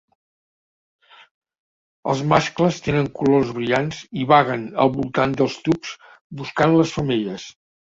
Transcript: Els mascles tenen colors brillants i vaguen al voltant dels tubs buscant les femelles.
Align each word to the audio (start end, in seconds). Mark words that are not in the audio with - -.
Els 2.13 2.23
mascles 2.31 2.79
tenen 2.87 3.11
colors 3.21 3.53
brillants 3.59 4.01
i 4.23 4.27
vaguen 4.33 4.65
al 4.87 4.93
voltant 4.99 5.39
dels 5.43 5.61
tubs 5.69 5.95
buscant 6.43 6.77
les 6.81 6.99
femelles. 6.99 7.49